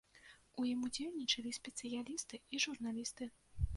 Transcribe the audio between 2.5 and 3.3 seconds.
і журналісты.